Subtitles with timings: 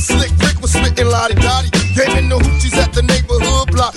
[0.00, 1.68] But Slick Rick was spitting lottie dottie.
[1.94, 3.94] Gave in the hoochies at the neighborhood block.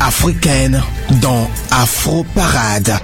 [0.00, 0.82] africaine
[1.20, 2.98] dans Afro Parade.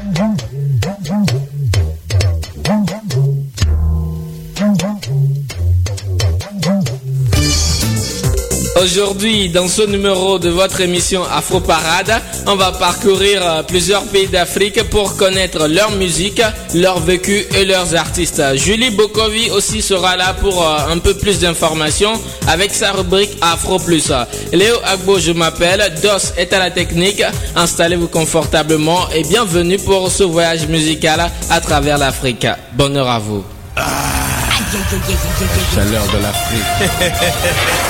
[8.83, 14.27] Aujourd'hui, dans ce numéro de votre émission Afro Parade, on va parcourir euh, plusieurs pays
[14.27, 16.41] d'Afrique pour connaître leur musique,
[16.75, 18.43] leur vécu et leurs artistes.
[18.55, 22.15] Julie Bokovi aussi sera là pour euh, un peu plus d'informations
[22.49, 24.11] avec sa rubrique Afro Plus.
[24.53, 27.23] Léo Agbo, je m'appelle, DOS est à la technique.
[27.57, 32.47] Installez-vous confortablement et bienvenue pour ce voyage musical à travers l'Afrique.
[32.73, 33.45] Bonheur à vous.
[35.75, 36.91] Chaleur de l'Afrique.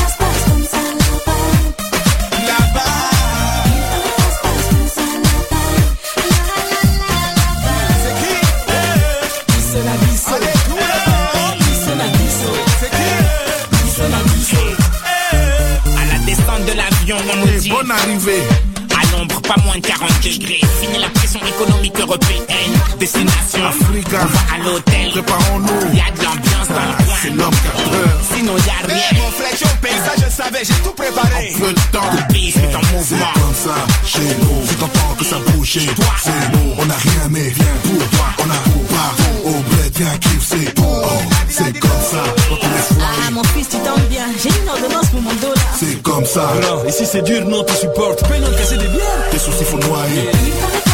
[17.05, 18.43] descente de l'avion, on nous dit Bonne arrivée.
[18.91, 20.61] à l'ombre, pas moins de 40 degrés.
[20.79, 22.45] Fini la pression économique européenne.
[22.99, 24.19] Destination Africa.
[24.21, 25.11] On va à l'hôtel.
[25.11, 25.93] Préparons-nous.
[25.95, 27.37] Y a de l'ambiance dans le C'est coin.
[27.37, 28.19] l'homme 4 heures.
[28.33, 29.21] Sinon y a rien.
[29.21, 31.53] Mon flèche au pays, ça je savais, j'ai tout préparé.
[31.59, 32.09] Peu de temps.
[32.15, 33.33] Le pays se met en C'est mouvement.
[33.33, 33.75] comme ça,
[34.05, 34.67] chez nous.
[34.69, 36.05] Tu t'entends que ça bouge chez toi.
[36.23, 36.73] C'est nous.
[36.77, 38.27] On a rien, mais rien pour toi.
[38.39, 39.49] On a tout partout.
[39.49, 40.83] Au bled, viens kiff, c'est tout.
[40.85, 41.05] Oh,
[41.49, 42.23] c'est comme ça.
[43.01, 45.61] Ah mon fils tu tombes bien, j'ai une ordonnance pour mon dos là.
[45.79, 46.47] C'est comme ça.
[46.57, 48.27] Alors, ici c'est dur, non, tu supportes.
[48.27, 49.29] Paye notre casser des bières.
[49.41, 50.90] Soucis faut noyer.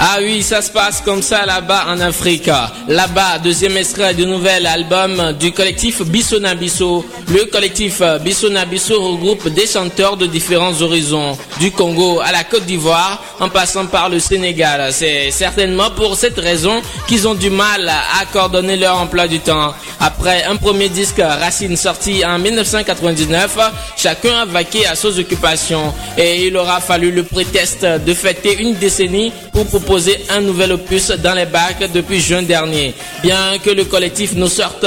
[0.00, 2.50] Ah oui, ça se passe comme ça là-bas en Afrique.
[2.88, 7.04] Là-bas, deuxième extrait du nouvel album du collectif Bissona Bisso.
[7.28, 12.66] Le collectif Bissona Bisso regroupe des chanteurs de différents horizons, du Congo à la Côte
[12.66, 14.92] d'Ivoire, en passant par le Sénégal.
[14.92, 19.74] C'est certainement pour cette raison qu'ils ont du mal à coordonner leur emploi du temps.
[20.00, 23.58] Après un premier disque Racine sorti en 1999,
[23.96, 28.74] chacun a vaqué à ses occupations et il aura fallu le prétexte de fêter une
[28.74, 32.94] décennie pour proposer un nouvel opus dans les bacs depuis juin dernier.
[33.22, 34.84] Bien que le collectif nous sorte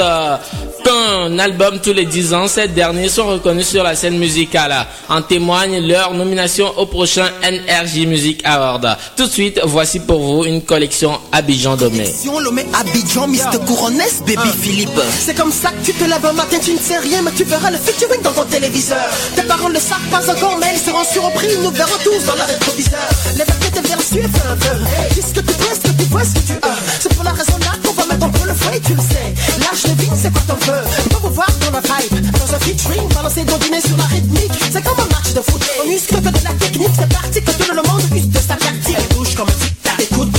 [0.88, 4.74] qu'un album tous les 10 ans, ces derniers sont reconnus sur la scène musicale.
[5.08, 8.96] En témoigne leur nomination au prochain NRJ Music Award.
[9.16, 12.06] Tout de suite, voici pour vous une collection Abidjan Domé.
[12.06, 13.58] Sion, Lomé, Abidjan, Mr.
[13.66, 15.00] Couronnes, baby Philippe.
[15.20, 17.44] C'est comme ça que tu te lèves un matin, tu ne sais rien, mais tu
[17.44, 19.08] verras le featuring dans ton téléviseur.
[19.36, 22.42] Tes parents ne savent pas encore, mais ils seront surpris, nous verrons tous dans le
[22.42, 23.08] rétroviseur.
[23.36, 24.84] Les vagues te verront suivre un peu.
[25.10, 26.76] Puisque tu vois ce que tu vois, ce que tu as.
[27.00, 29.34] C'est pour la raison là mettre en le fouet, tu le sais.
[29.60, 30.80] L'âge de vie, c'est quoi ton feu?
[31.10, 34.52] Va vous voir dans la vibe, dans un featuring, balancer dîner sur la rythmique.
[34.70, 35.62] C'est comme un match de foot.
[35.84, 38.56] On use que de la technique, c'est parti que tout le monde use de sa
[38.56, 38.96] tactique.
[38.98, 39.77] Elle bouge comme un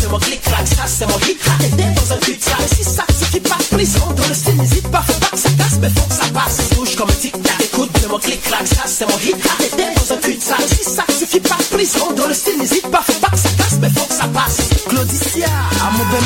[0.10, 1.60] c'est mon clic-clac, ça c'est mon hit-hack.
[1.78, 5.20] T'es dans un cul-de-sac, si ça suffit pas, prison dans le style, n'hésite pas, faut
[5.20, 6.58] pas que ça casse, mais faut que ça passe.
[6.76, 7.62] Bouge comme un tic-tac.
[7.62, 9.70] Écoute, c'est mon clic-clac, ça c'est mon hit-hack.
[9.78, 13.20] T'es dans un cul-de-sac, si ça suffit pas, prison dans le style, n'hésite pas, faut
[13.20, 14.58] pas que ça casse, mais faut que ça passe.
[14.88, 15.48] Claudicia,
[15.82, 16.24] amo bem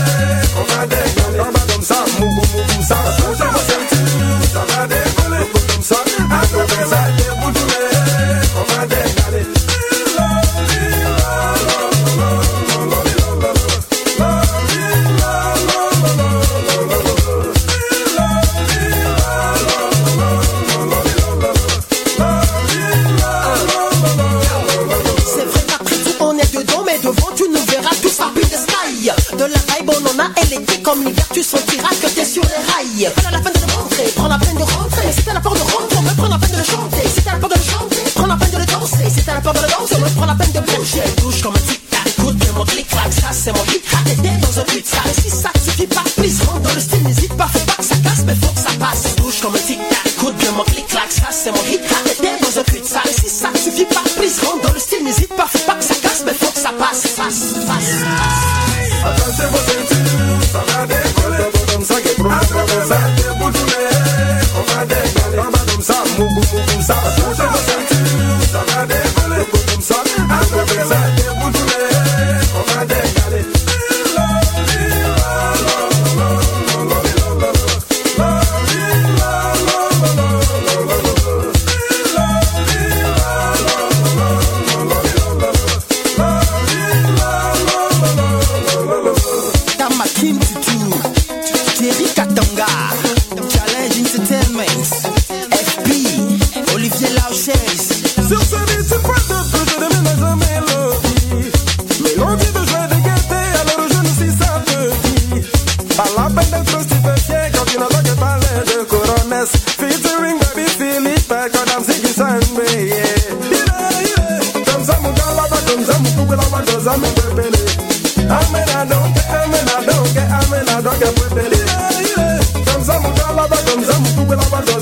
[0.00, 0.15] me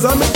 [0.06, 0.33] I'm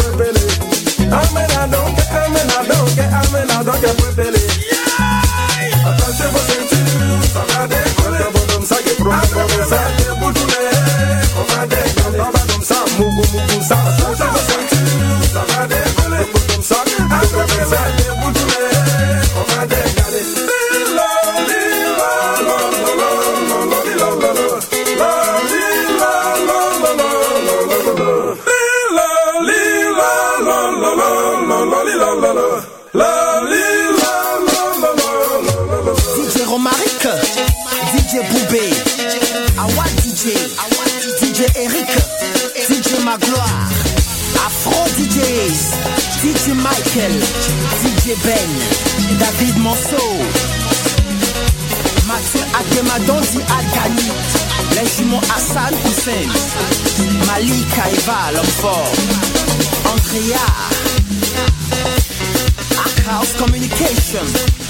[48.25, 50.17] David Monceau,
[52.07, 54.11] Mathieu Akemadon dit Adani,
[54.75, 56.29] les jumeaux Hassan Hussein,
[57.27, 58.75] Mali Kaiva, l'homme
[59.85, 60.47] Andrea,
[63.09, 64.68] House Communication.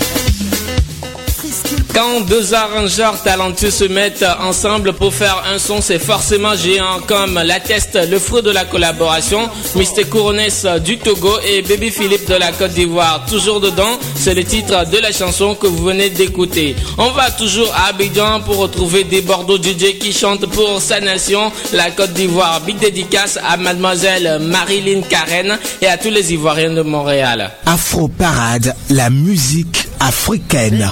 [1.99, 7.35] Quand deux arrangeurs talentueux se mettent ensemble pour faire un son, c'est forcément géant, comme
[7.45, 10.05] l'atteste le fruit de la collaboration, Mr.
[10.09, 10.47] Couronnes
[10.85, 13.27] du Togo et Baby Philippe de la Côte d'Ivoire.
[13.29, 16.75] Toujours dedans, c'est le titre de la chanson que vous venez d'écouter.
[16.99, 21.53] On va toujours à Abidjan pour retrouver des Bordeaux DJ qui chantent pour sa nation,
[21.73, 22.61] la Côte d'Ivoire.
[22.63, 27.53] Big dédicace à mademoiselle Marilyn Karen et à tous les Ivoiriens de Montréal.
[27.65, 30.91] Afro Parade, la musique africaine.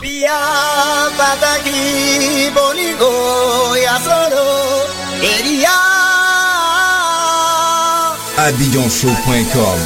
[8.38, 9.78] Abidjanshow.com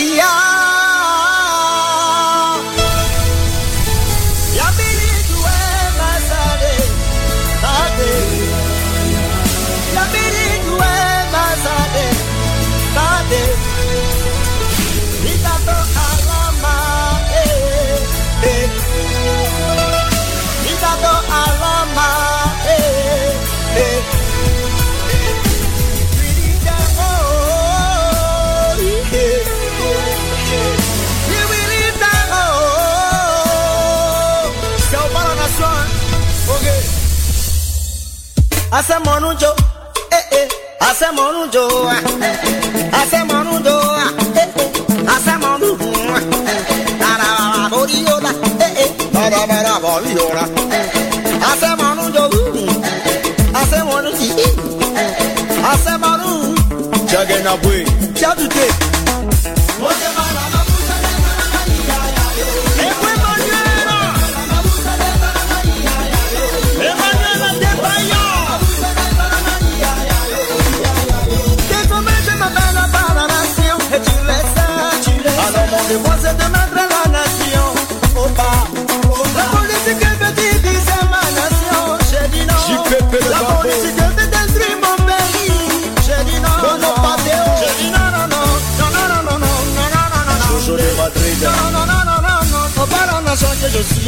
[0.00, 0.39] Yeah.
[38.80, 39.50] asẹmọnújó
[40.18, 40.48] eh
[40.88, 41.64] asẹmọnújó
[43.00, 43.76] asẹmọnújó
[47.00, 48.32] tarabara eh yóra
[49.14, 50.44] tarabara borí yóra
[50.78, 50.88] eh.
[51.50, 52.24] asẹmọnújó
[53.60, 54.28] asẹmọnújó
[57.10, 57.76] jẹgẹnabue
[58.20, 58.79] jadute.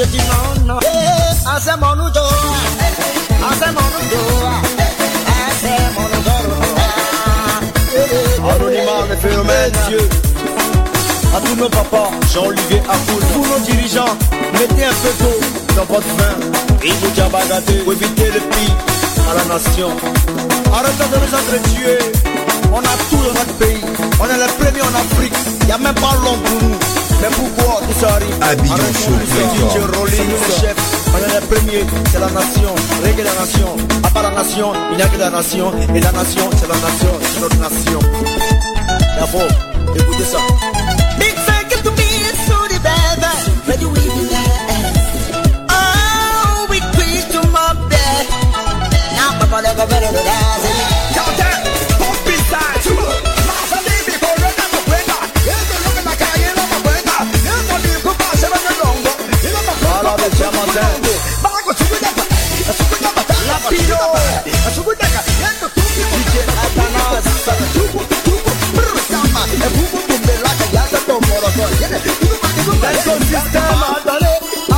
[0.02, 0.18] Veguei.
[0.18, 0.78] je dis non, non.
[0.82, 0.86] Eh,
[1.46, 2.26] ah, c'est mon oujo.
[3.42, 4.22] Ah, c'est mon oujo.
[4.46, 6.36] Ah, c'est mon oujo.
[8.50, 10.02] Anonymat, le phénomène, Dieu.
[11.34, 14.14] À tous nos papas, Jean-Olivier Afoul, tous nos dirigeants,
[14.52, 15.40] mettez un peu d'eau
[15.76, 16.36] dans votre vin.
[16.82, 18.76] Et vous diabagaté pour éviter le pire
[19.30, 19.90] à la nation.
[20.72, 21.98] Arrêtez de nous entretuer.
[22.72, 23.82] On a tout dans notre pays.
[24.20, 25.34] On est les premiers en Afrique.
[25.60, 26.78] Il n'y a même pas l'homme pour nous.
[27.20, 27.61] Mais pourquoi
[28.42, 28.74] Abidjan.
[31.14, 32.74] On est les premiers, c'est la nation.
[33.02, 33.76] Reggae la nation.
[34.04, 35.72] À part la nation, il n'y a que la nation.
[35.94, 37.12] Et la nation, c'est la nation.
[37.22, 37.98] C'est notre nation.
[39.16, 39.48] D'abord,
[39.94, 40.38] écoutez ça.
[41.18, 42.08] Big circle to be
[42.46, 43.32] so the baby.
[43.68, 44.36] Ready we be.
[45.70, 48.26] Oh, we preach to my bed.
[49.16, 50.71] Now, Papa, never better than that.
[64.02, 64.72] i'm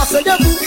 [0.07, 0.64] so dale.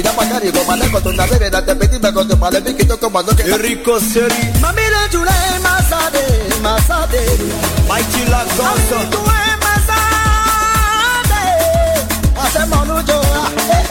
[0.00, 1.10] vida magari Con male una con tu
[4.00, 4.82] Seri Mami
[5.60, 6.24] masade,
[6.62, 7.22] masade
[7.88, 9.20] Mighty la cosa Mami tu
[13.08, 13.44] joa,
[13.76, 13.84] eh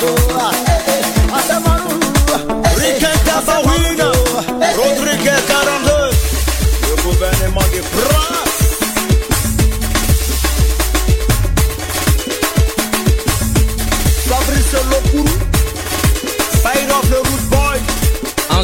[0.00, 1.02] joa, eh eh.
[1.32, 1.92] Hacemonu
[2.76, 4.25] Rick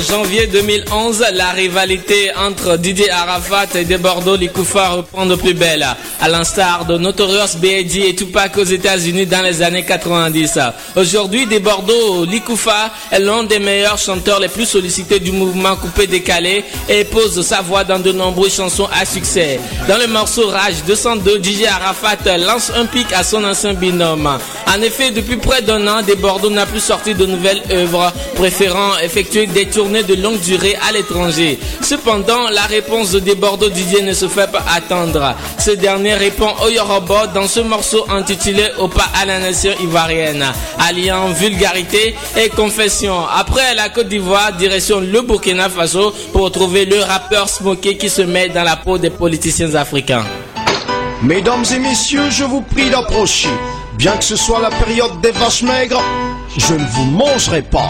[0.02, 5.86] janvier 2011, la rivalité entre Didier Arafat et De Bordeaux Likoufa reprend de plus belle,
[6.20, 8.08] à l'instar de Notorious B.I.G.
[8.08, 10.58] et Tupac aux États-Unis dans les années 90.
[10.96, 16.06] Aujourd'hui, De Bordeaux Likoufa est l'un des meilleurs chanteurs les plus sollicités du mouvement coupé
[16.06, 19.60] décalé et pose sa voix dans de nombreuses chansons à succès.
[19.88, 24.28] Dans le morceau Rage 202, DJ Arafat lance un pic à son ancien binôme.
[24.66, 28.98] En effet, depuis près d'un an, De Bordeaux n'a plus sorti de nouvelles œuvres, préférant
[29.02, 31.58] effectuer des tournées de longue durée à l'étranger.
[31.82, 35.34] Cependant, la réponse de Bordeaux Didier ne se fait pas attendre.
[35.58, 40.44] Ce dernier répond au Yoruba dans ce morceau intitulé Au pas à la nation ivoirienne,
[40.78, 43.26] alliant vulgarité et confession.
[43.26, 48.22] Après la Côte d'Ivoire, direction le Burkina Faso pour retrouver le rappeur Smokey qui se
[48.22, 50.24] met dans la peau des politiciens africains.
[51.22, 53.48] Mesdames et messieurs, je vous prie d'approcher.
[53.96, 56.02] Bien que ce soit la période des vaches maigres,
[56.56, 57.88] je ne vous mangerai pas.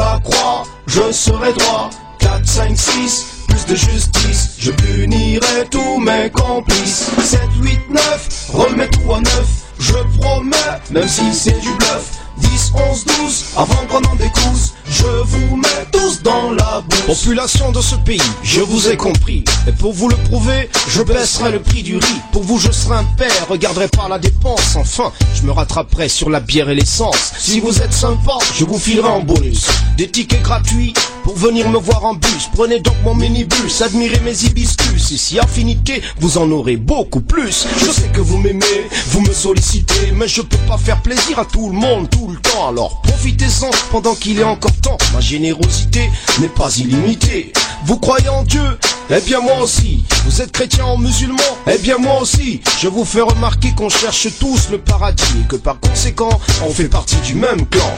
[0.00, 1.90] La croix, je serai droit.
[2.18, 4.56] 4, 5, 6, plus de justice.
[4.58, 7.10] Je punirai tous mes complices.
[7.22, 9.48] 7, 8, 9, remets tout à neuf.
[9.78, 12.18] Je promets, même si c'est du bluff.
[12.38, 17.22] 10, 11, 12, avant qu'on en découse, je vous mets tous dans la bourse.
[17.22, 19.44] Population de ce pays, je vous ai compris.
[19.68, 22.20] Et pour vous le prouver, je baisserai le prix du riz.
[22.32, 24.76] Pour vous, je serai un père, regarderai pas la dépense.
[24.76, 27.32] Enfin, je me rattraperai sur la bière et l'essence.
[27.38, 29.66] Si vous êtes sympa, je vous filerai en bonus.
[29.96, 32.48] Des tickets gratuits pour venir me voir en bus.
[32.54, 35.12] Prenez donc mon minibus, admirez mes hibiscus.
[35.12, 37.66] Et si affinité, vous en aurez beaucoup plus.
[37.78, 41.44] Je sais que vous m'aimez, vous me sollicitez, mais je peux pas faire plaisir à
[41.44, 42.68] tout le monde tout le temps.
[42.68, 44.72] Alors profitez-en pendant qu'il est encore
[45.12, 47.52] Ma générosité n'est pas illimitée.
[47.84, 48.78] Vous croyez en Dieu?
[49.10, 50.04] Eh bien moi aussi.
[50.24, 51.42] Vous êtes chrétien ou musulman?
[51.66, 52.60] Eh bien moi aussi.
[52.80, 56.88] Je vous fais remarquer qu'on cherche tous le paradis et que par conséquent, on fait
[56.88, 57.92] partie du même clan.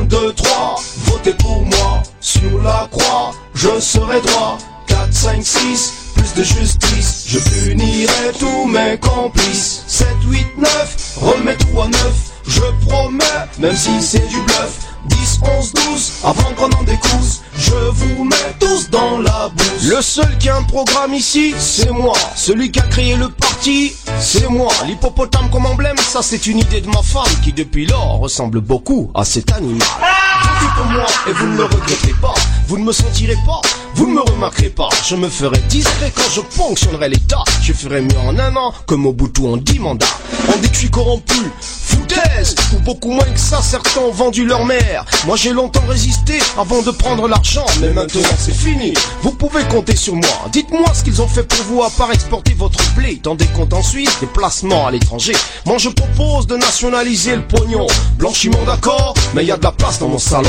[0.00, 2.02] 1, 2, 3, votez pour moi.
[2.20, 4.58] Sur la croix, je serai droit.
[4.88, 7.24] 4, 5, 6, plus de justice.
[7.28, 9.84] Je punirai tous mes complices.
[9.86, 12.14] 7, 8, 9, remets tout à neuf.
[12.46, 13.24] Je promets,
[13.58, 14.89] même si c'est du bluff.
[15.06, 19.88] 10, 11, 12, avant qu'on en découse, je vous mets tous dans la bouse.
[19.88, 22.12] Le seul qui a un programme ici, c'est moi.
[22.36, 24.72] Celui qui a créé le parti, c'est moi.
[24.86, 29.10] L'hippopotame comme emblème, ça c'est une idée de ma femme qui depuis lors ressemble beaucoup
[29.14, 29.78] à cet animal.
[29.80, 32.34] Votez pour moi et vous ne le regrettez pas.
[32.66, 33.60] Vous ne me sentirez pas,
[33.94, 37.42] vous Vous ne me remarquerez pas, je me ferai discret quand je fonctionnerai l'état.
[37.62, 40.06] Je ferai mieux en un an que Mobutu en dix mandats.
[40.48, 40.90] On dit que je suis
[42.10, 44.89] foutaise Ou beaucoup moins que ça, certains ont vendu leur mère
[45.26, 49.96] Moi j'ai longtemps résisté avant de prendre l'argent Mais maintenant c'est fini, vous pouvez compter
[49.96, 50.48] sur moi.
[50.52, 53.72] Dites-moi ce qu'ils ont fait pour vous à part exporter votre blé Dans des comptes
[53.72, 55.34] en Suisse, des placements à l'étranger.
[55.66, 57.86] Moi je propose de nationaliser le pognon.
[58.16, 60.48] Blanchiment d'accord, mais y a de la place dans mon salon.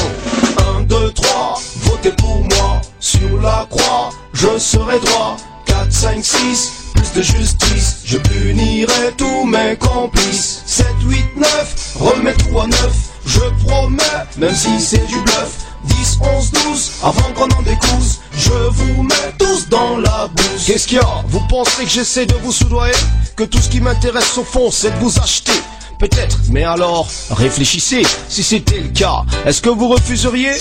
[0.78, 2.82] 1, 2, 3, votez pour moi.
[3.00, 5.38] Sur la croix, je serai droit.
[5.66, 7.98] 4, 5, 6, plus de justice.
[8.06, 10.64] Je punirai tous mes complices.
[10.66, 14.04] 7, 8, 9, remets tout à neuf Je promets,
[14.38, 19.34] même si c'est du bluff 10, 11, 12, avant qu'on en découse Je vous mets
[19.40, 20.66] tous dans la bouse.
[20.66, 21.24] Qu'est-ce qu'il y a?
[21.28, 22.94] Vous pensez que j'essaie de vous soudoyer?
[23.36, 25.54] Que tout ce qui m'intéresse au fond c'est de vous acheter
[26.02, 30.54] Peut-être, mais alors, réfléchissez, si c'était le cas, est-ce que vous refuseriez?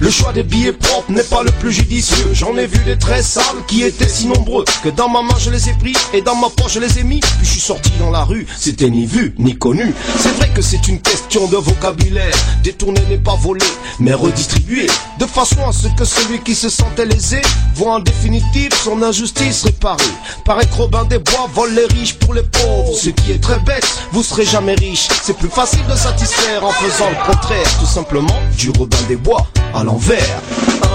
[0.00, 2.30] Le choix des billets propres n'est pas le plus judicieux.
[2.32, 5.50] J'en ai vu des très sales qui étaient si nombreux que dans ma main je
[5.50, 7.18] les ai pris et dans ma poche je les ai mis.
[7.20, 9.92] Puis je suis sorti dans la rue, c'était ni vu ni connu.
[10.16, 12.34] C'est vrai que c'est une question de vocabulaire.
[12.62, 13.66] Détourner n'est pas voler,
[13.98, 14.88] mais redistribuer.
[15.18, 17.40] De façon à ce que celui qui se sentait lésé
[17.74, 20.02] voit en définitive son injustice réparée.
[20.44, 22.96] Paraît que Robin des Bois vole les riches pour les pauvres.
[22.96, 24.87] Ce qui est très bête, vous serez jamais riche.
[24.96, 27.66] C'est plus facile de satisfaire en faisant le contraire.
[27.78, 30.40] Tout simplement, du Robin des Bois à l'envers.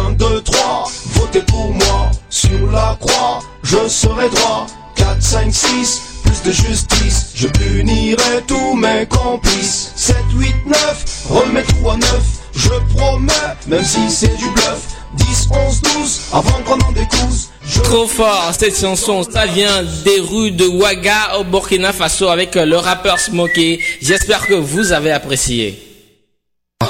[0.07, 2.11] 1, 2, 3, votez pour moi.
[2.29, 4.65] Sur la croix, je serai droit.
[4.95, 7.31] 4, 5, 6, plus de justice.
[7.35, 9.91] Je punirai tous mes complices.
[9.95, 12.42] 7, 8, 9, remets tout à neuf.
[12.55, 13.33] Je promets,
[13.67, 14.87] même si c'est du bluff.
[15.15, 17.49] 10, 11, 12, avant qu'on en découse.
[17.83, 22.77] Trop fort, cette chanson, ça vient des rues de Ouaga au Burkina Faso avec le
[22.77, 23.79] rappeur Smokey.
[24.01, 25.79] J'espère que vous avez apprécié.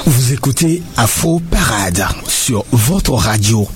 [0.06, 3.68] Vous écoutez Afro Parade sur votre radio.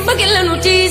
[0.00, 0.86] tiempo que la noche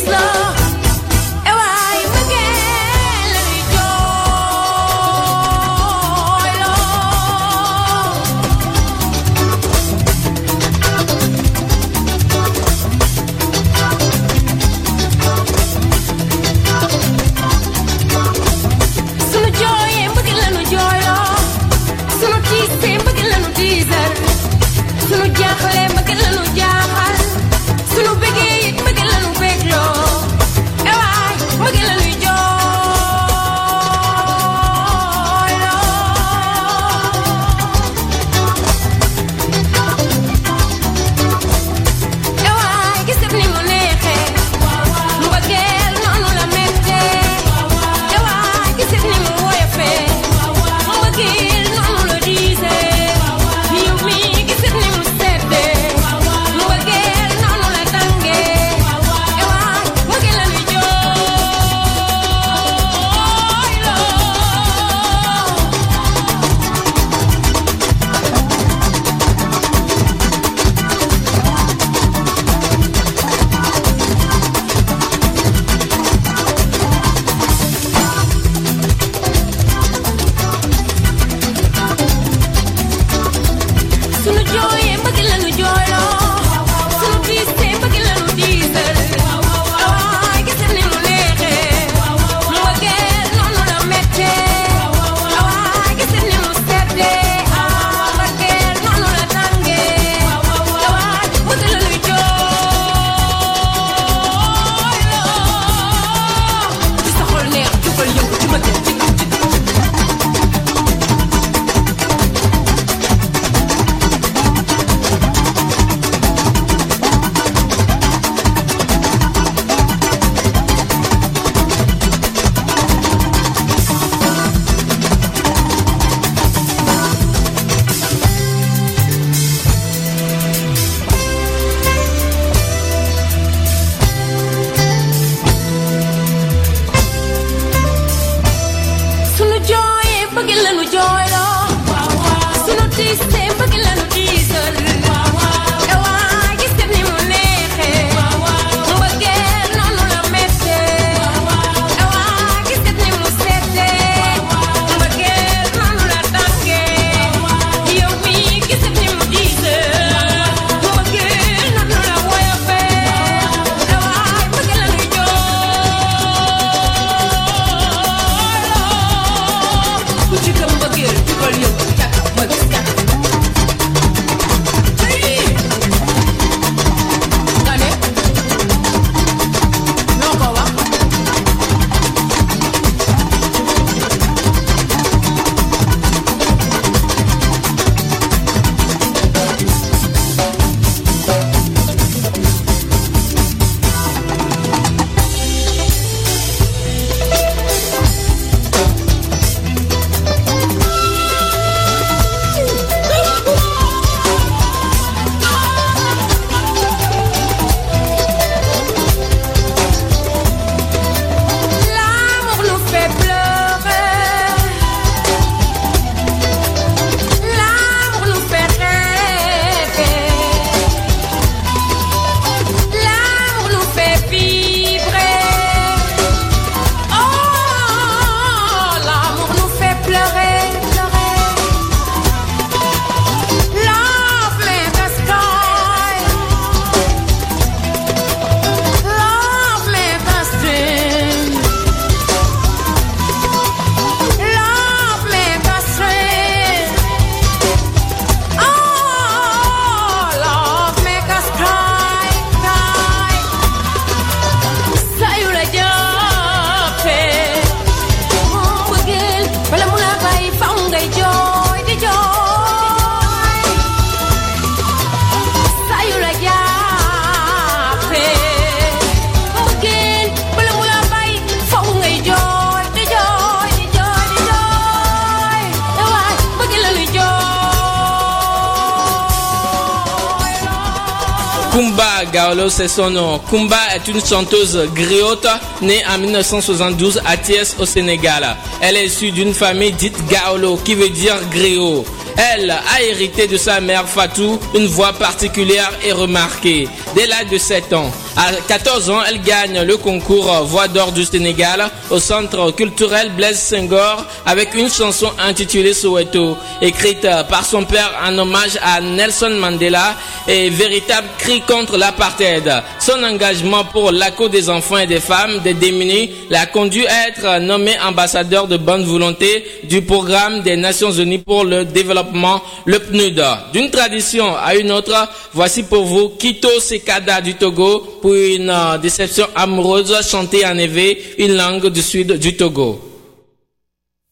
[282.79, 283.39] c'est son nom.
[283.49, 285.45] Kumba est une chanteuse griotte
[285.81, 288.55] née en 1972 à Thiès au Sénégal.
[288.81, 292.05] Elle est issue d'une famille dite Gaolo qui veut dire griot.
[292.37, 296.87] Elle a hérité de sa mère Fatou une voix particulière et remarquée.
[297.15, 301.25] Dès l'âge de 7 ans, à 14 ans, elle gagne le concours Voix d'or du
[301.25, 308.13] Sénégal au centre culturel Blaise Senghor avec une chanson intitulée Soweto, écrite par son père
[308.25, 310.15] en hommage à Nelson Mandela
[310.47, 312.71] et véritable cri contre l'apartheid.
[312.99, 317.27] Son engagement pour la cause des enfants et des femmes, des démunis, l'a conduit à
[317.27, 322.99] être nommé ambassadeur de bonne volonté du programme des Nations Unies pour le développement, le
[322.99, 323.43] PNUD.
[323.73, 329.45] D'une tradition à une autre, voici pour vous Kito Sekada du Togo une euh, déception
[329.55, 332.99] amoureuse chantée en éveil, une langue du sud du Togo.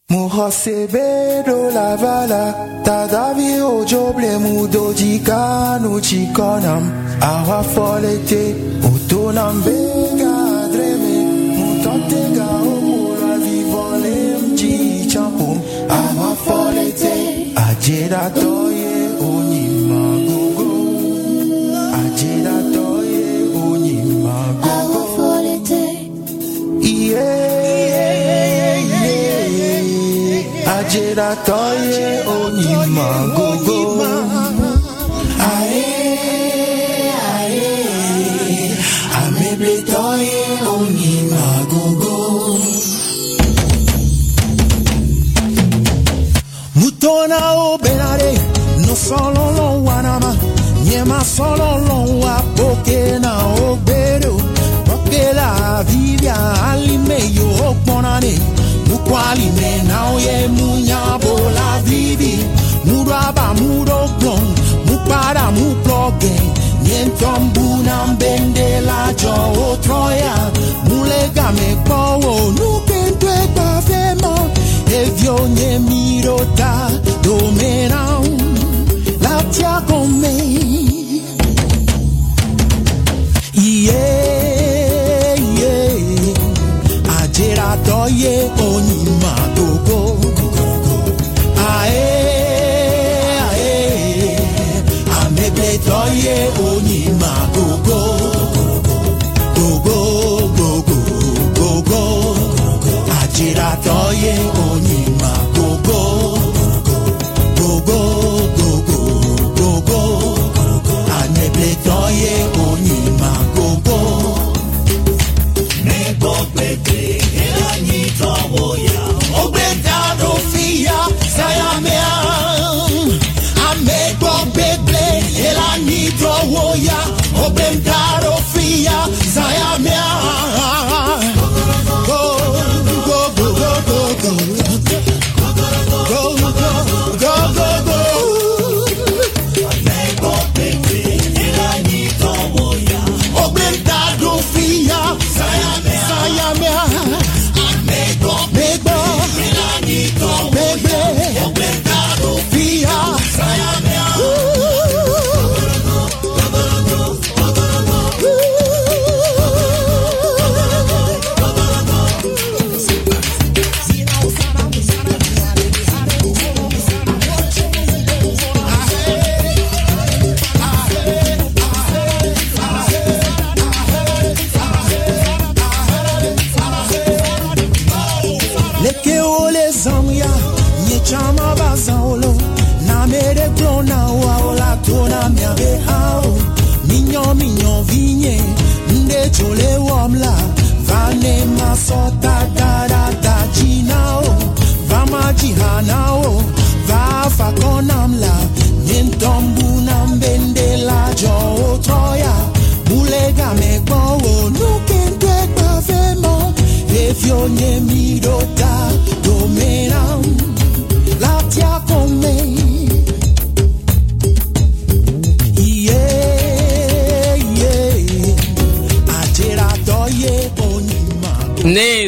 [0.09, 2.43] muhosebedo lavala
[2.85, 6.83] tadavi ojoble mudojika nuchikonam
[7.31, 8.43] awafolete
[8.91, 10.33] utonambega
[10.73, 11.15] dreme
[11.57, 15.57] mutontega omula vivole mchichampum
[15.99, 17.13] awafolete
[17.67, 18.96] ajera toye
[30.89, 33.79] jera toye onima gogo.
[35.39, 35.83] Ae,
[37.35, 37.61] ae,
[39.21, 40.43] ameble toye
[40.75, 42.57] onima gogo.
[46.75, 48.33] Mutona obenare,
[48.85, 50.35] no solo lo wanama.
[50.85, 53.33] Nyema solo lo wapoke na
[53.69, 54.37] obero
[54.85, 56.35] Porque la Biblia
[59.17, 62.33] Walime nao ye munya bola vivi.
[62.85, 64.45] Muraba murogon
[64.87, 66.35] Mupara muploge
[66.83, 69.77] Nientom bunam bende la jo o
[70.87, 74.33] Mulega me kowo nukentwe kwa fema
[75.01, 76.89] Evyo nye mirota
[77.23, 78.21] domena
[79.21, 80.33] La tia kome
[83.53, 88.96] Yeah, yeah Ajera toye onye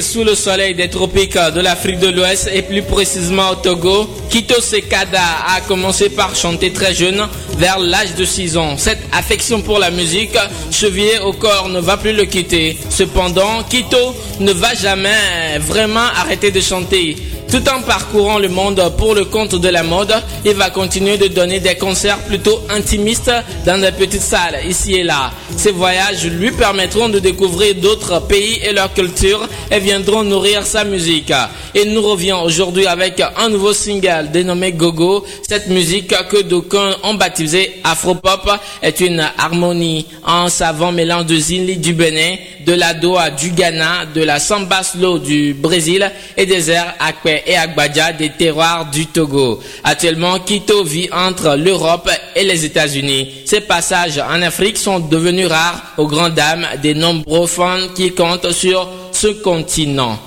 [0.09, 4.59] sous le soleil des tropiques de l'Afrique de l'Ouest et plus précisément au Togo, Kito
[4.59, 5.21] Sekada
[5.55, 7.27] a commencé par chanter très jeune,
[7.59, 8.75] vers l'âge de 6 ans.
[8.75, 10.35] Cette affection pour la musique,
[10.71, 12.75] chevillée au corps, ne va plus le quitter.
[12.89, 17.15] Cependant, Kito ne va jamais vraiment arrêter de chanter.
[17.51, 20.13] Tout en parcourant le monde pour le compte de la mode,
[20.45, 23.31] il va continuer de donner des concerts plutôt intimistes
[23.65, 25.31] dans des petites salles ici et là.
[25.57, 30.83] Ces voyages lui permettront de découvrir d'autres pays et leur culture et viendront nourrir sa
[30.83, 31.33] musique.
[31.73, 35.25] Et nous revient aujourd'hui avec un nouveau single dénommé Gogo.
[35.47, 38.47] Cette musique que d'aucuns ont baptisée Afropop
[38.83, 42.35] est une harmonie, un savant mélange de Zili du Bénin,
[42.65, 47.38] de la Doha du Ghana, de la Samba Slow du Brésil et des airs Akpe
[47.45, 49.59] et Agbadja des terroirs du Togo.
[49.83, 53.41] Actuellement, Quito vit entre l'Europe et les États-Unis.
[53.45, 58.51] Ses passages en Afrique sont devenus rares aux grandes dames des nombreux fans qui comptent
[58.51, 60.17] sur ce continent.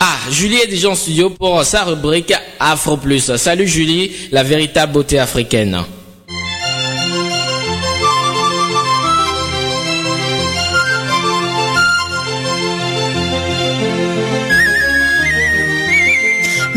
[0.00, 3.36] Ah, Julie est déjà en studio pour sa rubrique Afro Plus.
[3.36, 5.84] Salut Julie, la véritable beauté africaine.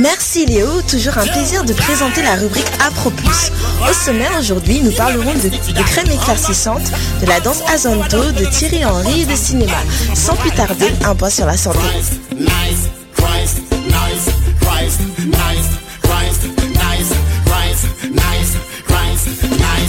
[0.05, 3.51] Merci Léo, toujours un plaisir de présenter la rubrique Afro Plus.
[3.89, 6.83] Au sommaire aujourd'hui, nous parlerons de, de crème éclaircissante,
[7.21, 9.77] de la danse Azonto, de Thierry Henry et de cinéma.
[10.13, 11.79] Sans plus tarder, un point sur la santé.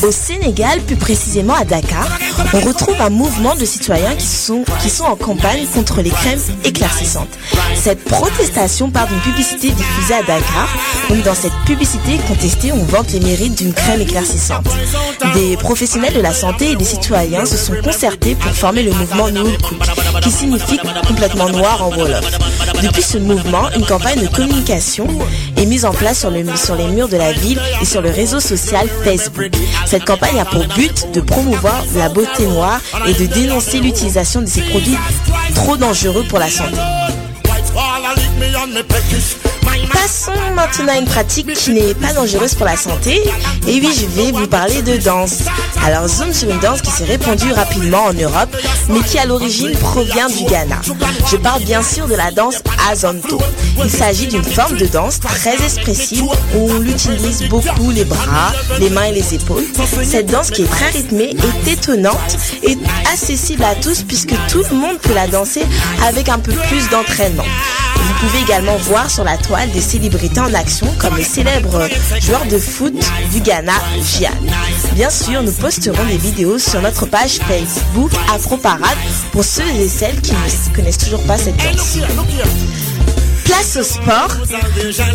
[0.06, 2.06] Au Sénégal, plus précisément à Dakar,
[2.54, 6.38] on retrouve un mouvement de citoyens qui sont, qui sont en campagne contre les crèmes
[6.64, 7.36] éclaircissantes.
[7.74, 10.68] Cette protestation part d'une publicité diffusée à Dakar.
[11.08, 14.66] Donc dans cette publicité contestée, on vante les mérites d'une crème éclaircissante.
[15.34, 19.26] Des professionnels de la santé et des citoyens se sont concertés pour former le mouvement
[19.26, 19.78] Cook,
[20.22, 20.78] qui signifie
[21.08, 22.24] complètement noir en Wolof.
[22.80, 25.08] Depuis ce mouvement, une campagne de communication
[25.56, 28.10] est mise en place sur, le, sur les murs de la ville et sur le
[28.10, 29.50] réseau social Facebook.
[30.00, 34.62] Campagne a pour but de promouvoir la beauté noire et de dénoncer l'utilisation de ces
[34.62, 34.98] produits
[35.54, 36.76] trop dangereux pour la santé.
[39.92, 43.22] Passons maintenant à une pratique qui n'est pas dangereuse pour la santé.
[43.66, 45.40] Et oui, je vais vous parler de danse.
[45.84, 48.56] Alors, zoom sur une danse qui s'est répandue rapidement en Europe,
[48.88, 50.80] mais qui à l'origine provient du Ghana.
[51.30, 53.38] Je parle bien sûr de la danse Azonto.
[53.82, 58.90] Il s'agit d'une forme de danse très expressive où on utilise beaucoup les bras, les
[58.90, 59.64] mains et les épaules.
[60.04, 61.34] Cette danse qui est très rythmée
[61.66, 62.76] est étonnante et
[63.12, 65.62] accessible à tous puisque tout le monde peut la danser
[66.06, 67.44] avec un peu plus d'entraînement.
[67.96, 71.88] Vous pouvez également voir sur la toile des célébrités en action comme le célèbre
[72.20, 72.94] joueur de foot
[73.32, 74.28] du Ghana, Gian.
[74.92, 78.98] Bien sûr, nous posterons des vidéos sur notre page Facebook Afro Parade
[79.32, 81.96] pour ceux et celles qui ne connaissent toujours pas cette danse.
[83.46, 84.28] Place au sport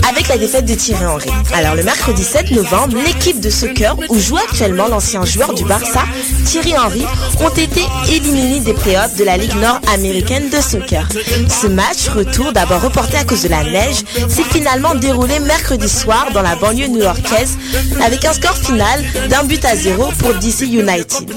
[0.09, 1.29] avec la défaite de Thierry Henry.
[1.53, 6.03] Alors le mercredi 7 novembre, l'équipe de soccer où joue actuellement l'ancien joueur du Barça,
[6.45, 7.05] Thierry Henry,
[7.41, 11.07] ont été éliminés des playoffs de la Ligue nord-américaine de soccer.
[11.49, 16.27] Ce match, retour d'abord reporté à cause de la neige, s'est finalement déroulé mercredi soir
[16.33, 17.57] dans la banlieue new-yorkaise
[18.03, 21.31] avec un score final d'un but à zéro pour DC United.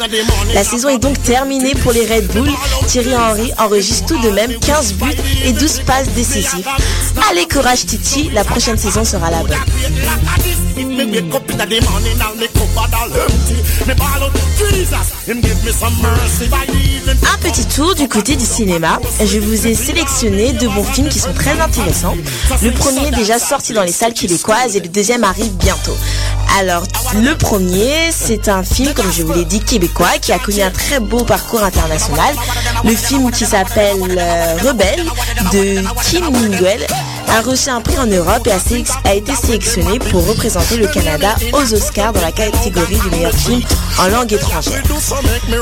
[0.55, 2.51] La saison est donc terminée pour les Red Bull.
[2.86, 6.66] Thierry Henry enregistre tout de même 15 buts et 12 passes décisives.
[7.30, 9.57] Allez courage Titi, la prochaine saison sera bonne.
[17.22, 19.01] Un petit tour du côté du cinéma.
[19.24, 22.14] Je vous ai sélectionné deux bons films qui sont très intéressants.
[22.62, 25.97] Le premier déjà sorti dans les salles québécoises et le deuxième arrive bientôt.
[26.59, 26.84] Alors,
[27.14, 30.70] le premier, c'est un film, comme je vous l'ai dit, québécois, qui a connu un
[30.70, 32.34] très beau parcours international.
[32.84, 35.05] Le film qui s'appelle euh, Rebelle
[35.53, 36.86] de Kim Minguel
[37.35, 41.35] a reçu un prix en Europe et a, a été sélectionné pour représenter le Canada
[41.53, 43.61] aux Oscars dans la catégorie du meilleur film
[43.99, 44.82] en langue étrangère.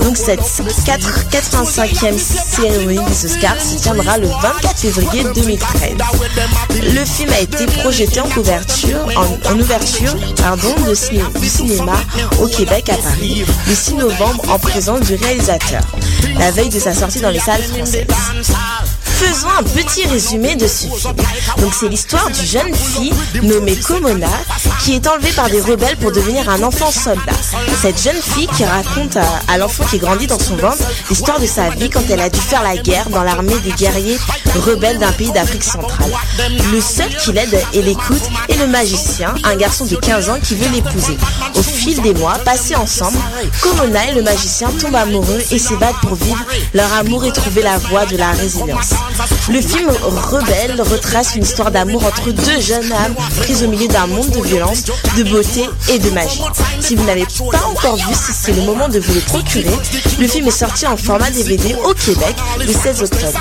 [0.03, 0.41] Donc cette
[0.85, 1.01] 4
[1.31, 5.97] 85e cérémonie des Oscars se tiendra le 24 février 2013.
[6.71, 9.07] Le film a été projeté en ouverture
[10.37, 11.95] pardon, de du cinéma
[12.41, 15.83] au Québec à Paris le 6 novembre en présence du réalisateur,
[16.39, 18.07] la veille de sa sortie dans les salles françaises.
[19.13, 21.17] Faisons un petit résumé de ce film.
[21.59, 24.29] Donc c'est l'histoire d'une jeune fille nommée Komona
[24.83, 27.33] qui est enlevée par des rebelles pour devenir un enfant soldat.
[27.81, 29.17] Cette jeune fille qui raconte
[29.49, 32.41] à, l'enfant qui grandit dans son ventre l'histoire de sa vie quand elle a dû
[32.41, 34.19] faire la guerre dans l'armée des guerriers
[34.57, 36.13] rebelles d'un pays d'Afrique centrale.
[36.73, 40.55] Le seul qui l'aide et l'écoute est le magicien, un garçon de 15 ans qui
[40.57, 41.17] veut l'épouser.
[41.83, 43.19] Fil des mois passés ensemble,
[43.61, 46.39] Komona et le magicien tombent amoureux et s'ébattent pour vivre
[46.75, 48.91] leur amour et trouver la voie de la résilience.
[49.51, 54.07] Le film Rebelle retrace une histoire d'amour entre deux jeunes âmes prises au milieu d'un
[54.07, 54.85] monde de violence,
[55.17, 56.43] de beauté et de magie.
[56.81, 59.77] Si vous n'avez pas encore vu, si c'est le moment de vous le procurer,
[60.21, 63.41] le film est sorti en format DVD au Québec le 16 octobre.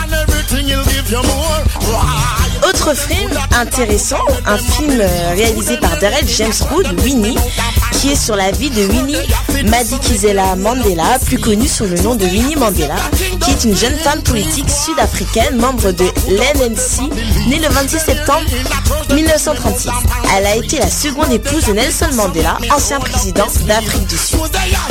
[2.73, 7.37] Autre film intéressant, un film euh, réalisé par Darrell James Wood, Winnie,
[7.91, 9.17] qui est sur la vie de Winnie
[9.65, 12.95] Madikizela Mandela, plus connue sous le nom de Winnie Mandela,
[13.41, 17.11] qui est une jeune femme politique sud-africaine, membre de l'NNC,
[17.49, 18.45] née le 26 septembre
[19.13, 19.89] 1936.
[20.37, 24.39] Elle a été la seconde épouse de Nelson Mandela, ancien président d'Afrique du Sud.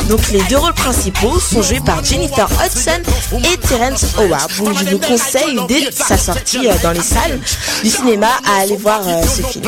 [0.08, 3.00] Donc les deux rôles principaux sont joués par Jennifer Hudson
[3.38, 4.50] et Terence Howard.
[4.50, 7.40] Je vous conseille dès sa sortie euh, dans les salles
[7.82, 9.64] du cinéma à aller voir euh, ce film.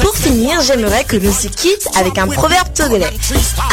[0.00, 3.10] Pour finir, j'aimerais que l'on se quitte avec un proverbe togolais.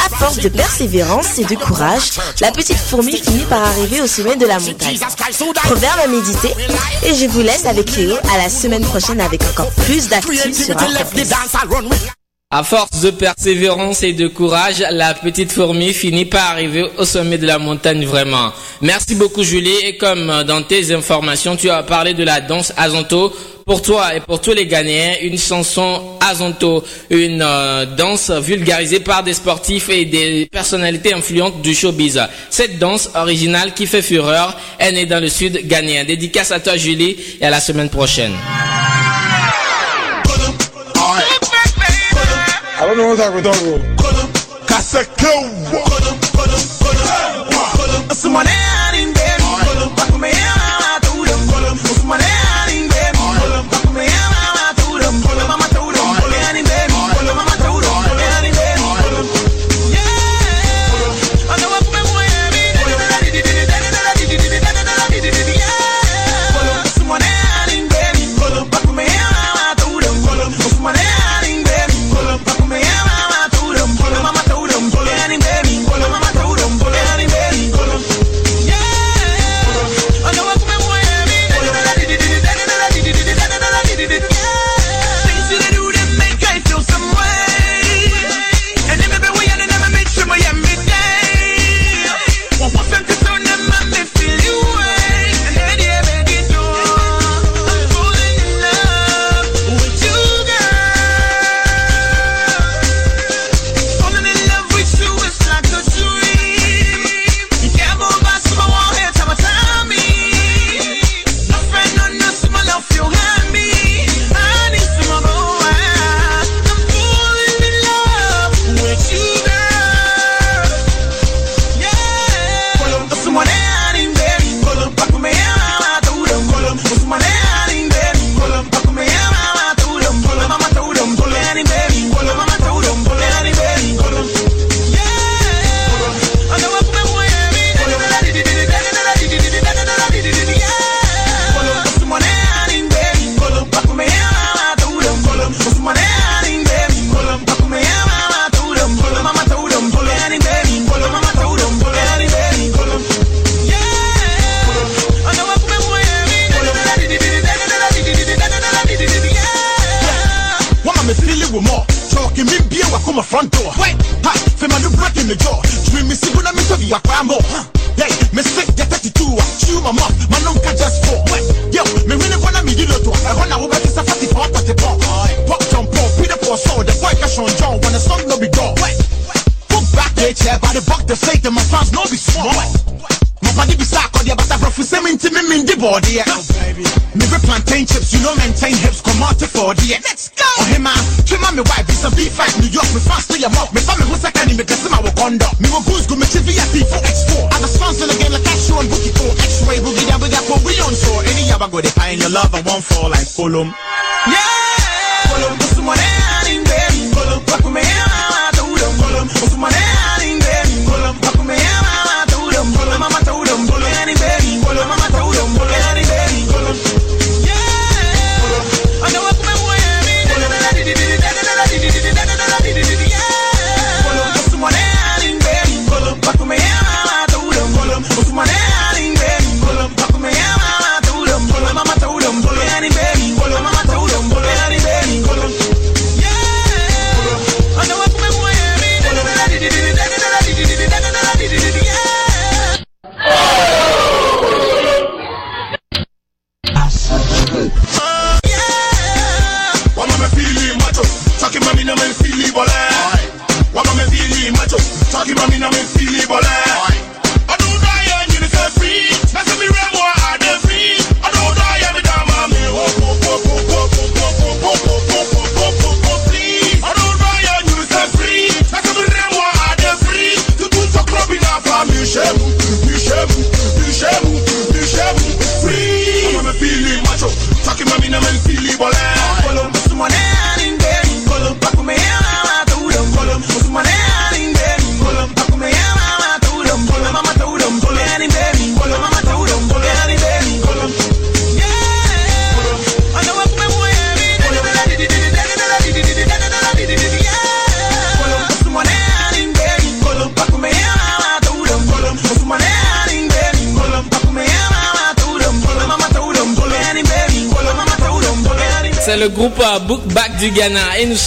[0.06, 4.36] À force de persévérance et de courage, la petite fourmi finit par arriver au sommet
[4.36, 5.00] de la montagne.
[5.64, 6.54] Proverbe à méditer.
[7.04, 10.76] Et je vous laisse avec Léo à la semaine prochaine avec encore plus d'actifs sur.
[12.54, 17.38] À force de persévérance et de courage, la petite fourmi finit par arriver au sommet
[17.38, 18.52] de la montagne vraiment.
[18.82, 23.34] Merci beaucoup Julie et comme dans tes informations tu as parlé de la danse Azonto,
[23.66, 29.24] pour toi et pour tous les Ghanéens, une chanson Azonto, une euh, danse vulgarisée par
[29.24, 32.20] des sportifs et des personnalités influentes du showbiz.
[32.50, 36.04] Cette danse originale qui fait fureur est née dans le sud ghanéen.
[36.04, 38.34] Dédicace à toi Julie et à la semaine prochaine.
[42.92, 43.50] Olha onde água do
[44.68, 46.01] Casa Cão.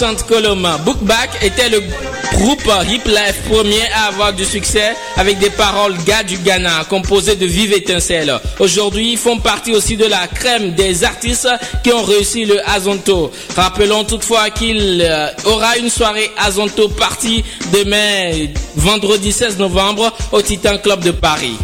[0.05, 0.25] Chante.
[0.85, 1.81] Bookback était le
[2.33, 7.35] groupe Hip Life premier à avoir du succès avec des paroles gars du Ghana composées
[7.35, 8.33] de vives étincelles.
[8.59, 11.47] Aujourd'hui, ils font partie aussi de la crème des artistes
[11.83, 13.31] qui ont réussi le Azonto.
[13.55, 17.43] Rappelons toutefois qu'il euh, aura une soirée Azonto partie
[17.73, 21.57] demain, vendredi 16 novembre, au Titan Club de Paris.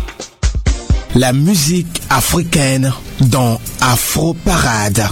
[1.15, 5.05] La musique africaine dans Afro Parade.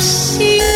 [0.00, 0.71] 心。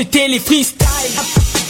[0.00, 1.20] C'était les freestyles,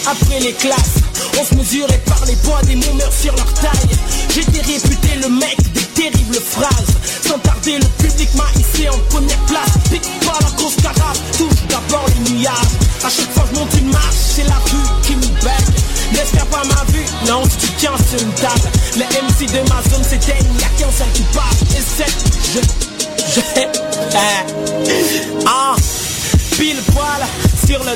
[0.06, 1.02] après les classes,
[1.40, 3.98] on se mesurait par les poids des mots sur leur taille.
[4.32, 6.94] J'étais réputé le mec des terribles phrases.
[7.26, 9.72] Sans tarder, le public m'a hissé en première place.
[9.90, 12.54] Pique pas la grosse carafe, touche d'abord les nuages.
[13.02, 15.82] À chaque fois que je monte une marche, c'est la rue qui me bête.
[16.12, 18.70] N'espère pas ma vue, non, si tu tiens sur une table.
[18.94, 21.62] Les MC de ma zone s'éteignent, y'a qu'un seul qui passe.
[21.76, 22.14] Et c'est,
[22.54, 22.60] je,
[23.34, 23.40] je,
[25.46, 25.74] ah,
[26.56, 27.92] pile poil sur le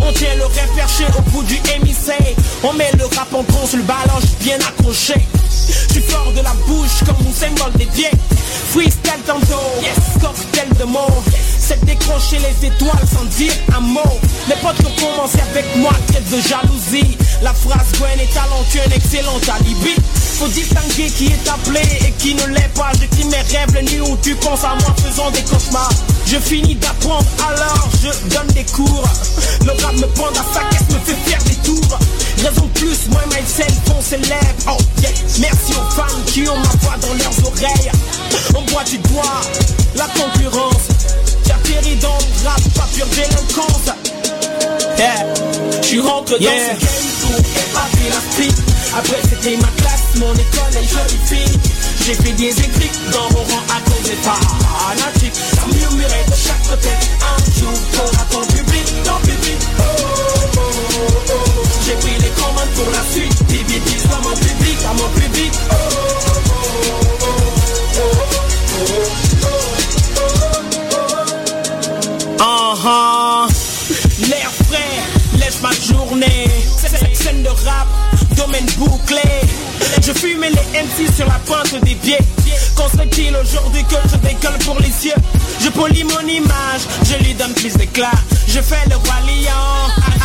[0.00, 3.74] On tient le rêve perché au bout du MIC On met le rap en bronze,
[3.74, 5.14] le ballon bien accroché
[5.92, 8.10] Tu fort de la bouche comme un symbole des pieds
[8.70, 11.24] Freestyle tantôt, yes, cocktail de mots
[11.68, 14.00] C'est décrocher les étoiles sans dire un mot
[14.48, 18.96] Les potes ont commencé avec moi, quête de jalousie La phrase Gwen est talentueux, un
[18.96, 19.94] excellent alibi
[20.38, 22.92] faut distinguer qui est appelé et qui ne l'est pas.
[23.00, 25.90] J'écris mes rêves les où tu penses à moi faisant des cauchemars.
[26.26, 29.02] Je finis d'apprendre alors je donne des cours.
[29.66, 31.98] Le rap me prend à sa caisse, me fait faire des tours.
[32.38, 34.54] Raison plus, moi myself, on s'élève.
[34.68, 35.10] Oh yeah,
[35.40, 37.90] merci aux fans qui ont ma voix dans leurs oreilles.
[38.54, 39.40] On voit du doigt
[39.96, 40.97] la concurrence.
[41.68, 43.92] Le rap, pas pure délinquance.
[44.96, 45.26] Yeah,
[45.82, 46.74] je rentre dans Yeah.
[46.74, 46.88] ce game
[47.20, 48.56] pour épater la street.
[48.96, 51.58] Après c'était ma classe, mon école et jolie fille.
[52.06, 55.34] J'ai fait des écrits dans mon rang à cause des fanatiques.
[55.34, 56.88] Ça murmurait de chaque côté.
[57.20, 57.74] Un jour
[82.08, 82.24] pieds
[82.74, 85.20] Qu'en serait-il aujourd'hui que je décolle pour les cieux?
[85.60, 88.12] Je polis mon image, je lui donne plus d'éclat.
[88.46, 90.17] Je fais le roi lion,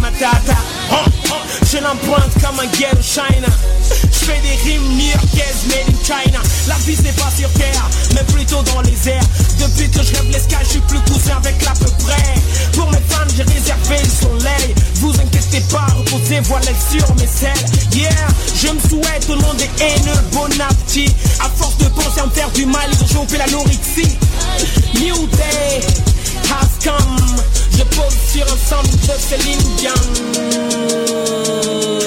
[0.00, 0.56] Matata.
[0.90, 0.96] Oh,
[1.30, 1.34] oh,
[1.70, 3.48] Je l'empointe comme un ghetto China.
[3.88, 6.38] Je fais des rimes new-yorkaises made in China.
[6.68, 9.24] La vie c'est pas sur terre, mais plutôt dans les airs.
[9.58, 12.34] Depuis que je rêve l'escale, je suis plus cousin avec l'à peu près.
[12.74, 14.74] Pour mes fans j'ai réservé le soleil.
[14.96, 17.66] Vous inquiétez pas, reposez voilez sur mes selles.
[17.92, 18.10] Yeah,
[18.54, 21.12] je me souhaite au nom des haineux bon appétit.
[21.40, 24.18] À force de penser me faire du mal, ils ont chauffé la nourricie
[24.94, 25.80] New day
[26.52, 27.16] has come
[27.76, 30.00] Je pose sur un sample de Céline Dion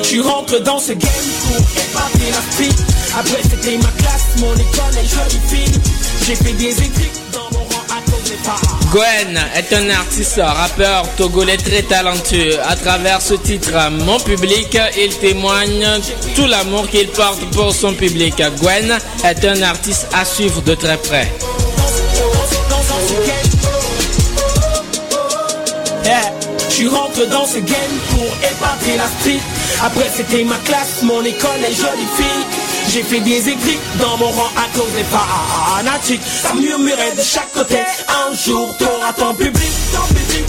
[0.04, 2.84] Je rentre dans ce game pour épater la street
[3.18, 5.82] Après c'était ma classe, mon école et jolie fille
[6.26, 10.40] J'ai fait des écrits dans mon rang à cause des parents Gwen est un artiste
[10.42, 12.58] rappeur togolais très talentueux.
[12.66, 13.74] À travers ce titre,
[14.06, 15.86] Mon public, il témoigne
[16.34, 18.42] tout l'amour qu'il porte pour son public.
[18.62, 21.30] Gwen est un artiste à suivre de très près.
[26.78, 29.40] Je rentre dans ce game pour épater la street.
[29.82, 32.46] Après c'était ma classe, mon école et jolie fille.
[32.90, 36.22] J'ai fait des écrits dans mon rang à cause des fanatiques.
[36.26, 37.78] Ça murmurait de chaque côté
[38.10, 40.46] Un jour t'auras ton public, ton public.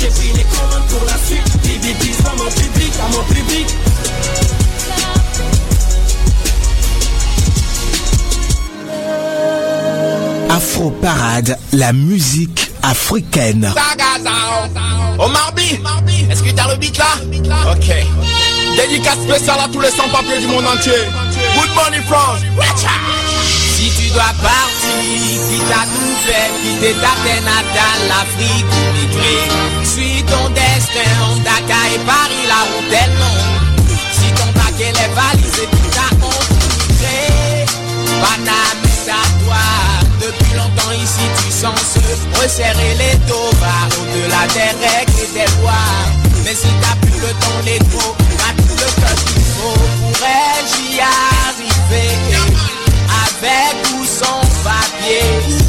[0.00, 1.62] J'ai pris les commandes pour la suite.
[1.62, 3.66] Des à mon public, à mon public.
[10.50, 13.72] Afro Parade, la musique africaine.
[15.18, 15.60] Omar B,
[16.30, 17.04] est-ce que t'as le beat là?
[17.70, 17.94] Ok.
[18.76, 20.92] Dédicace spéciale à tous les sans-papiers du monde entier.
[21.54, 22.40] Good morning France.
[23.76, 24.94] Si tu dois partir,
[25.50, 29.48] quitte à tout faire, quitter ta terre natale, l'Afrique ou migrer.
[29.84, 31.10] Suis ton destin,
[31.44, 33.98] Dakar et Paris, la route est longue.
[34.12, 36.52] Si ton paquet les valises et tout ta honte,
[38.22, 39.91] Paname à toi.
[40.22, 45.90] Depuis longtemps ici tu sens se resserrer les tovas Au-delà des règles et des lois
[46.44, 49.80] Mais si t'as plus le temps, les trop T'as tout le cœur qu'il faut.
[50.00, 52.10] Pourrais-je y arriver?
[53.26, 55.61] Avec ou sans papier?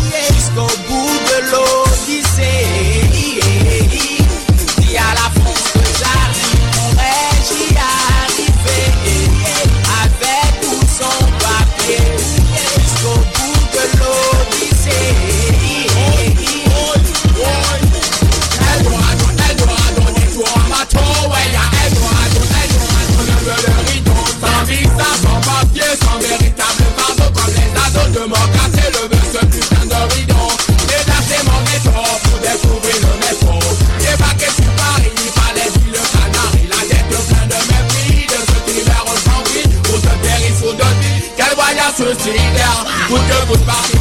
[43.14, 43.93] Would go, would back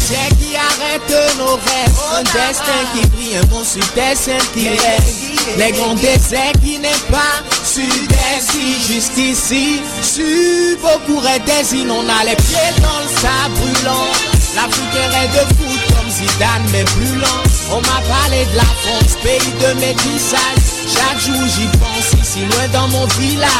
[0.00, 1.98] Frontières qui arrêtent nos rêves.
[2.16, 5.02] Un destin qui brille, un bon sud-est qui rêve.
[5.58, 8.50] Les grands déserts qui n'est pas sud-est.
[8.86, 14.06] Jusqu'ici, sur beaucoup des îles On a les pieds dans le sable brûlant.
[14.54, 17.42] L'Afrique est de foot comme Zidane mais plus lent.
[17.72, 20.60] On m'a parlé de la France, pays de métissage.
[20.88, 23.50] Chaque jour j'y pense, ici loin dans mon village.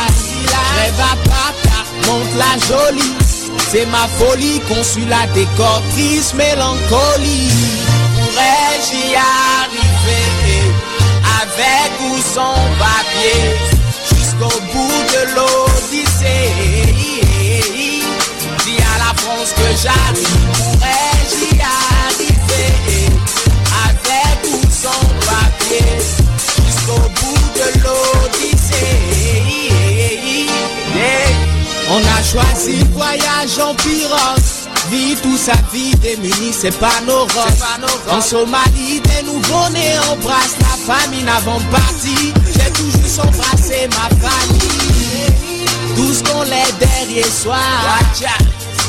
[0.76, 3.29] Rêve à papa, monte la jolie
[3.70, 7.52] c'est ma folie, consulat décor, triste mélancolie.
[8.16, 10.72] Pourrais-je y arriver
[11.40, 13.42] avec ou sans papier
[14.08, 16.50] jusqu'au bout de l'Odyssée?
[18.64, 20.46] Dis à la France que j'arrive.
[20.56, 23.06] Pourrais-je y arriver
[23.86, 25.90] avec ou sans papier
[26.66, 27.66] jusqu'au bout de
[31.92, 34.38] On a choisi le voyage en pirogue
[34.90, 37.64] Vivre toute sa vie démunie, c'est pas nos roses.
[38.08, 45.26] En Somalie, des nouveaux-nés embrassent la famille avant de partir J'ai toujours embrassé ma famille.
[45.96, 47.56] Tout ce qu'on l'est derrière soi.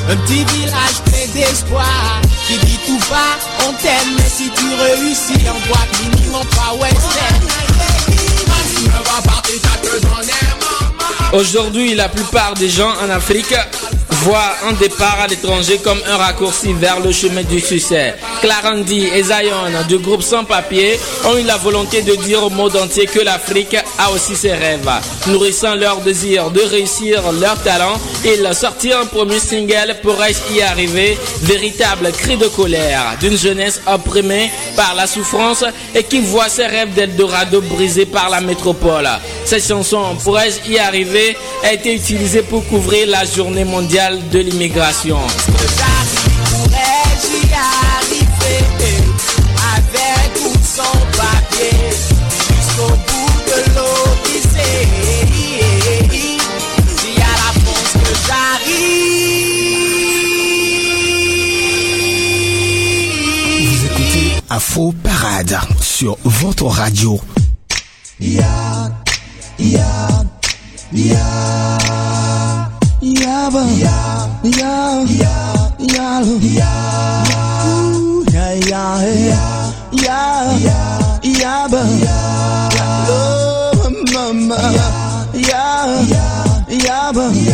[0.09, 2.21] Un petit village plein d'espoir.
[2.47, 7.41] Qui dit tout va, on t'aime, mais si tu réussis en boîte minimum pas western.
[11.33, 13.55] Aujourd'hui, la plupart des gens en Afrique
[14.21, 18.15] voient un départ à l'étranger comme un raccourci vers le chemin du succès.
[18.41, 22.75] Clarandi et Zion du groupe Sans Papier ont eu la volonté de dire au monde
[22.75, 24.89] entier que l'Afrique a aussi ses rêves.
[25.27, 31.17] Nourrissant leur désir de réussir leur talent, ils sortirent un premier single pourrait-je y arriver,
[31.41, 35.63] véritable cri de colère d'une jeunesse opprimée par la souffrance
[35.95, 39.09] et qui voit ses rêves d'Eldorado brisés par la métropole.
[39.45, 45.17] Cette chanson pourrais-je y arriver a été utilisée pour couvrir la journée mondiale de l'immigration.
[45.45, 48.65] Pourrais-je y arriver
[49.75, 51.89] avec ou sans papier
[52.29, 54.87] jusqu'au bout de l'Odyssée
[56.97, 58.99] Si à la France que j'arrive
[63.69, 67.21] Vous écoutez Afro Parade sur votre radio.
[68.19, 68.91] Yeah,
[69.57, 70.25] yeah,
[70.93, 71.77] yeah,
[73.01, 76.23] yeah, ba, yeah, yeah, yeah, yeah,
[77.65, 79.01] Ooh, yeah, yeah,
[79.91, 81.81] yeah, yeah, yeah, ba,
[83.09, 84.57] oh, mama,
[85.33, 86.05] yeah,
[86.69, 87.50] yeah,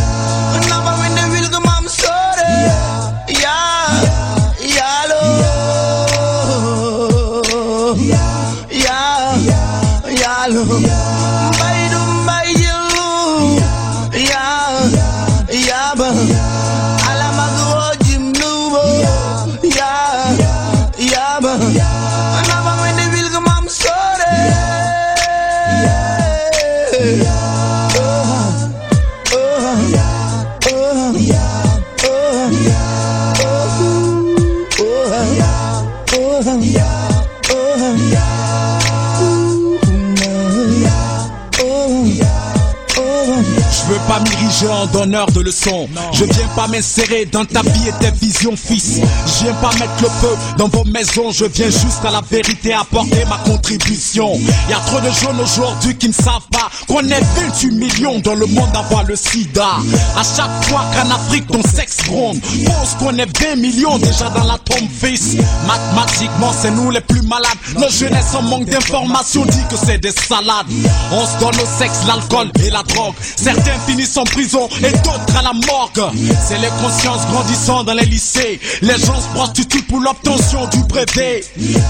[44.61, 45.87] m'ériger en donneur de leçons.
[46.13, 48.99] Je viens pas m'insérer dans ta vie et tes visions, fils.
[49.25, 51.31] Je viens pas mettre le feu dans vos maisons.
[51.31, 54.33] Je viens juste à la vérité apporter ma contribution.
[54.69, 58.35] Y a trop de jeunes aujourd'hui qui ne savent pas qu'on est 28 millions dans
[58.35, 59.67] le monde à avoir le sida.
[60.15, 64.45] À chaque fois qu'en Afrique ton sexe gronde, pense qu'on est 20 millions déjà dans
[64.45, 65.37] la tombe, fils.
[65.67, 67.57] Mathématiquement, c'est nous les plus malades.
[67.77, 70.67] Nos jeunesses en manque d'informations dit que c'est des salades.
[71.11, 73.13] On se donne au sexe, l'alcool et la drogue.
[73.35, 76.03] Certains finissent en prison et d'autres à la morgue.
[76.47, 78.59] C'est les consciences grandissant dans les lycées.
[78.81, 81.43] Les gens se prostituent pour l'obtention du brevet.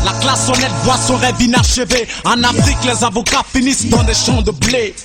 [0.05, 2.07] La classe honnête voit son rêve inachevé.
[2.25, 4.95] En Afrique, les avocats finissent dans des champs de blé.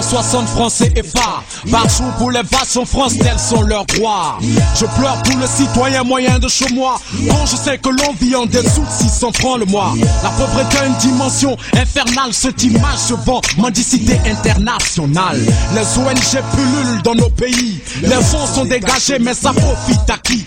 [0.00, 4.38] 1360 francs CFA Par jour pour les vaches en France, tels sont leurs droits.
[4.74, 6.98] Je pleure pour le citoyen moyen de chez moi.
[7.28, 9.92] Quand je sais que l'on vit en dessous de 600 francs le mois.
[10.22, 12.32] La pauvreté a une dimension infernale.
[12.32, 15.38] Cette image se vend mendicité internationale.
[15.74, 17.80] Les ONG pullulent dans nos pays.
[18.02, 20.46] Les fonds sont dégagés mais ça profite à qui?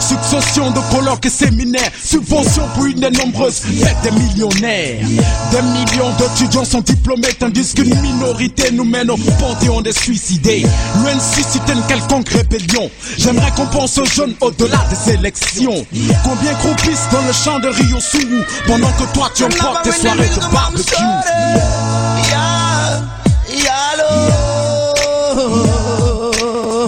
[0.00, 1.90] Succession de colloques et séminaires.
[2.02, 5.06] Subventions pour une des nombreuses fêtes des millionnaires.
[5.50, 10.64] Des millions d'étudiants sont diplômés Tandis qu'une minorité nous mène au panthéon des suicidés.
[11.02, 12.90] Loin de susciter une quelconque rébellion.
[13.18, 15.86] J'aimerais qu'on pense aux jeunes au-delà des élections.
[16.24, 20.28] Combien croupissent dans le champ de Rio Sourou Pendant que toi tu emportes tes soirées
[20.28, 20.94] de barbecue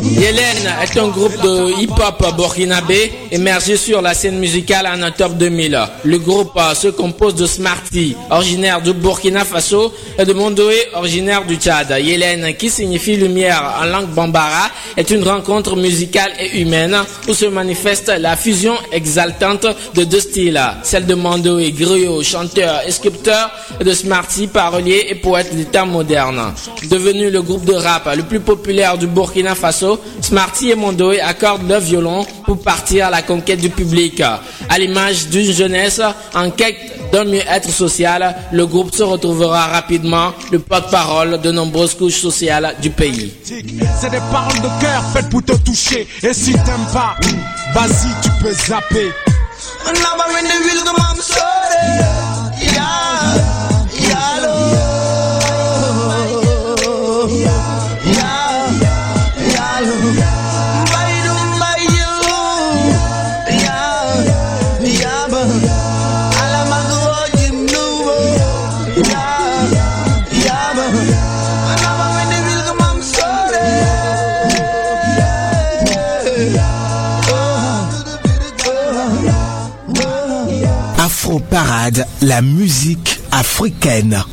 [0.05, 5.79] Yélène est un groupe de hip-hop burkinabé émergé sur la scène musicale en octobre 2000.
[6.05, 11.45] Le groupe euh, se compose de Smarty, originaire du Burkina Faso, et de Mondoé, originaire
[11.47, 11.95] du Tchad.
[12.01, 16.97] Yélène, qui signifie lumière en langue bambara, est une rencontre musicale et humaine
[17.29, 22.91] où se manifeste la fusion exaltante de deux styles, celle de Mondoé, griot, chanteur et
[22.91, 23.51] sculpteur,
[23.81, 26.53] et de Smarty, parolier et poète des temps modernes.
[26.91, 31.69] Devenu le groupe de rap le plus populaire du Burkina Faso, Smarty et Mondoé accordent
[31.69, 34.21] leur violon pour partir à la conquête du public.
[34.21, 36.01] À l'image d'une jeunesse
[36.35, 42.21] en quête d'un mieux-être social, le groupe se retrouvera rapidement le porte-parole de nombreuses couches
[42.21, 43.33] sociales du pays.
[43.45, 47.17] C'est des paroles de cœur faites pour te toucher Et si t'aimes pas,
[47.75, 49.11] vas-y tu peux zapper
[81.53, 84.25] Parade, la musique africaine.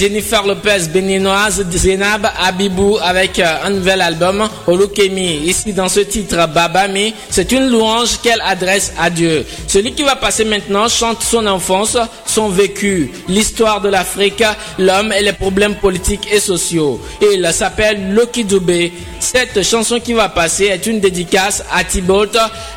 [0.00, 5.40] Jennifer Lopez béninoise Zenab Abibou avec euh, un nouvel album Olukemi.
[5.44, 9.44] Ici dans ce titre Babami, c'est une louange qu'elle adresse à Dieu.
[9.68, 14.42] Celui qui va passer maintenant chante son enfance, son vécu, l'histoire de l'Afrique,
[14.78, 16.98] l'homme et les problèmes politiques et sociaux.
[17.20, 18.94] Il s'appelle Loki Dubé.
[19.18, 22.24] Cette chanson qui va passer est une dédicace à Thibault,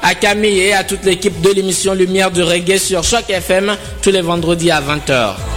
[0.01, 4.11] à Camille et à toute l'équipe de l'émission Lumière du Reggae sur Choc FM tous
[4.11, 5.52] les vendredis à 20h.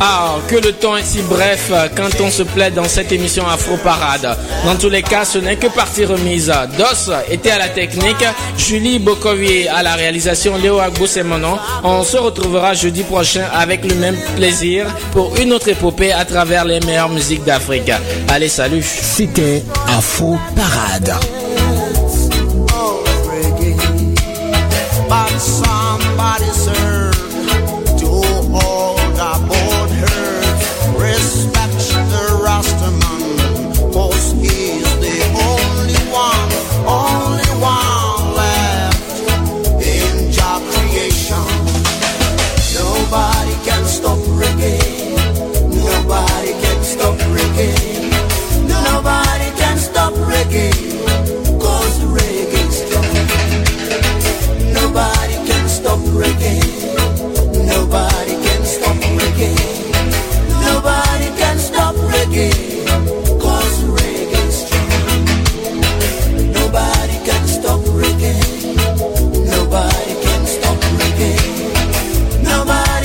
[0.00, 3.46] Ah, que le temps est si bref euh, quand on se plaît dans cette émission
[3.46, 4.36] Afro Parade.
[4.64, 6.52] Dans tous les cas, ce n'est que partie remise.
[6.76, 8.24] Dos était à la technique,
[8.58, 11.40] Julie Bokovier à la réalisation, Léo Agbou c'est mon.
[11.82, 16.64] On se retrouvera jeudi prochain avec le même plaisir pour une autre épopée à travers
[16.64, 17.90] les meilleures musiques d'Afrique.
[18.28, 18.82] Allez, salut.
[18.82, 21.14] C'était Afro Parade.